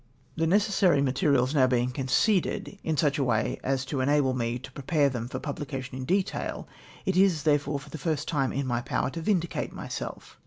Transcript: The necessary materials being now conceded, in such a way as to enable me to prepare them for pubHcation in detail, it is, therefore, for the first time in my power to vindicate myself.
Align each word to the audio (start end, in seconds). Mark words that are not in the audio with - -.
The 0.35 0.47
necessary 0.47 0.99
materials 0.99 1.53
being 1.53 1.87
now 1.89 1.93
conceded, 1.93 2.79
in 2.83 2.97
such 2.97 3.19
a 3.19 3.23
way 3.23 3.59
as 3.63 3.85
to 3.85 3.99
enable 4.01 4.33
me 4.33 4.57
to 4.57 4.71
prepare 4.71 5.09
them 5.09 5.27
for 5.27 5.39
pubHcation 5.39 5.93
in 5.93 6.05
detail, 6.05 6.67
it 7.05 7.15
is, 7.15 7.43
therefore, 7.43 7.79
for 7.79 7.91
the 7.91 7.99
first 7.99 8.27
time 8.27 8.51
in 8.51 8.65
my 8.65 8.81
power 8.81 9.11
to 9.11 9.21
vindicate 9.21 9.71
myself. 9.73 10.39